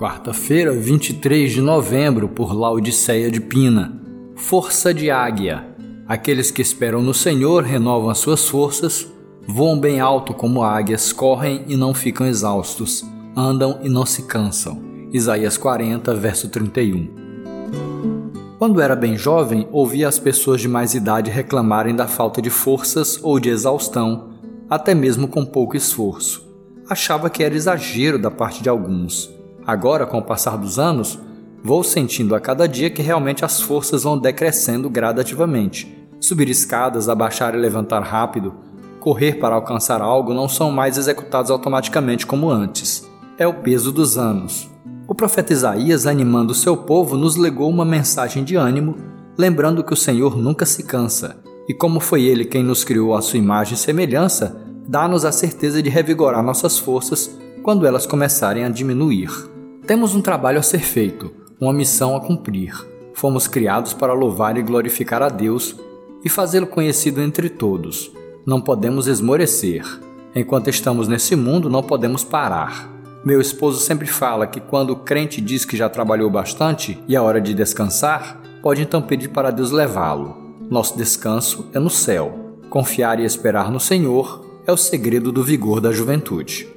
Quarta-feira, 0.00 0.72
23 0.72 1.52
de 1.52 1.60
novembro, 1.60 2.26
por 2.26 2.54
Laodiceia 2.54 3.30
de 3.30 3.38
Pina. 3.38 4.00
Força 4.34 4.94
de 4.94 5.10
águia. 5.10 5.62
Aqueles 6.08 6.50
que 6.50 6.62
esperam 6.62 7.02
no 7.02 7.12
Senhor 7.12 7.64
renovam 7.64 8.08
as 8.08 8.16
suas 8.16 8.48
forças, 8.48 9.06
voam 9.46 9.78
bem 9.78 10.00
alto 10.00 10.32
como 10.32 10.62
águias, 10.62 11.12
correm 11.12 11.66
e 11.68 11.76
não 11.76 11.92
ficam 11.92 12.26
exaustos, 12.26 13.04
andam 13.36 13.80
e 13.82 13.90
não 13.90 14.06
se 14.06 14.22
cansam. 14.22 14.80
Isaías 15.12 15.58
40, 15.58 16.14
verso 16.14 16.48
31. 16.48 17.10
Quando 18.58 18.80
era 18.80 18.96
bem 18.96 19.18
jovem, 19.18 19.68
ouvia 19.70 20.08
as 20.08 20.18
pessoas 20.18 20.62
de 20.62 20.68
mais 20.68 20.94
idade 20.94 21.30
reclamarem 21.30 21.94
da 21.94 22.08
falta 22.08 22.40
de 22.40 22.48
forças 22.48 23.20
ou 23.22 23.38
de 23.38 23.50
exaustão, 23.50 24.30
até 24.66 24.94
mesmo 24.94 25.28
com 25.28 25.44
pouco 25.44 25.76
esforço. 25.76 26.50
Achava 26.88 27.28
que 27.28 27.44
era 27.44 27.54
exagero 27.54 28.18
da 28.18 28.30
parte 28.30 28.62
de 28.62 28.70
alguns. 28.70 29.38
Agora, 29.66 30.06
com 30.06 30.18
o 30.18 30.24
passar 30.24 30.56
dos 30.56 30.78
anos, 30.78 31.18
vou 31.62 31.82
sentindo 31.82 32.34
a 32.34 32.40
cada 32.40 32.66
dia 32.66 32.90
que 32.90 33.02
realmente 33.02 33.44
as 33.44 33.60
forças 33.60 34.02
vão 34.02 34.18
decrescendo 34.18 34.88
gradativamente 34.90 36.00
Subir 36.20 36.50
escadas, 36.50 37.08
abaixar 37.08 37.54
e 37.54 37.58
levantar 37.58 38.02
rápido, 38.02 38.52
correr 39.00 39.38
para 39.38 39.54
alcançar 39.54 40.02
algo 40.02 40.34
não 40.34 40.46
são 40.46 40.70
mais 40.70 40.98
executados 40.98 41.50
automaticamente 41.50 42.26
como 42.26 42.50
antes. 42.50 43.08
É 43.38 43.46
o 43.46 43.54
peso 43.54 43.90
dos 43.90 44.18
anos. 44.18 44.68
O 45.08 45.14
profeta 45.14 45.54
Isaías, 45.54 46.06
animando 46.06 46.54
seu 46.54 46.76
povo, 46.76 47.16
nos 47.16 47.36
legou 47.36 47.70
uma 47.70 47.86
mensagem 47.86 48.44
de 48.44 48.54
ânimo, 48.54 48.96
lembrando 49.36 49.82
que 49.82 49.94
o 49.94 49.96
Senhor 49.96 50.36
nunca 50.36 50.66
se 50.66 50.82
cansa, 50.82 51.38
e 51.66 51.72
como 51.72 52.00
foi 52.00 52.22
Ele 52.24 52.44
quem 52.44 52.62
nos 52.62 52.84
criou 52.84 53.14
à 53.16 53.22
sua 53.22 53.38
imagem 53.38 53.74
e 53.74 53.78
semelhança, 53.78 54.60
dá-nos 54.86 55.24
a 55.24 55.32
certeza 55.32 55.82
de 55.82 55.88
revigorar 55.88 56.42
nossas 56.42 56.78
forças 56.78 57.39
quando 57.62 57.86
elas 57.86 58.06
começarem 58.06 58.64
a 58.64 58.68
diminuir. 58.68 59.30
Temos 59.86 60.14
um 60.14 60.20
trabalho 60.20 60.58
a 60.58 60.62
ser 60.62 60.80
feito, 60.80 61.30
uma 61.60 61.72
missão 61.72 62.16
a 62.16 62.20
cumprir. 62.20 62.74
Fomos 63.14 63.46
criados 63.46 63.92
para 63.92 64.12
louvar 64.12 64.56
e 64.56 64.62
glorificar 64.62 65.22
a 65.22 65.28
Deus 65.28 65.76
e 66.24 66.28
fazê-lo 66.28 66.66
conhecido 66.66 67.20
entre 67.20 67.48
todos. 67.48 68.10
Não 68.46 68.60
podemos 68.60 69.06
esmorecer. 69.06 69.84
Enquanto 70.34 70.70
estamos 70.70 71.08
nesse 71.08 71.34
mundo, 71.36 71.68
não 71.68 71.82
podemos 71.82 72.24
parar. 72.24 72.88
Meu 73.24 73.40
esposo 73.40 73.80
sempre 73.80 74.06
fala 74.06 74.46
que 74.46 74.60
quando 74.60 74.90
o 74.90 74.96
crente 74.96 75.40
diz 75.40 75.64
que 75.64 75.76
já 75.76 75.88
trabalhou 75.88 76.30
bastante 76.30 76.98
e 77.06 77.14
é 77.14 77.20
hora 77.20 77.40
de 77.40 77.52
descansar, 77.52 78.40
pode 78.62 78.80
então 78.80 79.02
pedir 79.02 79.28
para 79.28 79.50
Deus 79.50 79.70
levá-lo. 79.70 80.36
Nosso 80.70 80.96
descanso 80.96 81.68
é 81.74 81.78
no 81.78 81.90
céu. 81.90 82.56
Confiar 82.70 83.20
e 83.20 83.24
esperar 83.24 83.70
no 83.70 83.80
Senhor 83.80 84.46
é 84.66 84.72
o 84.72 84.76
segredo 84.76 85.32
do 85.32 85.42
vigor 85.42 85.80
da 85.80 85.92
juventude. 85.92 86.68